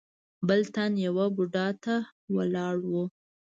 [0.47, 1.95] بل تن يوه بوډا ته
[2.35, 2.93] ولاړ و.